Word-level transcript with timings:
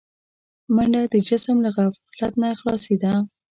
منډه 0.75 1.01
د 1.13 1.15
جسم 1.27 1.57
له 1.65 1.69
غفلت 1.75 2.33
نه 2.41 2.47
خلاصي 2.59 2.95
ده 3.03 3.11